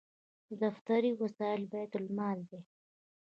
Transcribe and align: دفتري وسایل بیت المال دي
دفتري 0.61 1.11
وسایل 1.21 1.61
بیت 1.71 1.91
المال 1.99 2.39
دي 2.49 2.59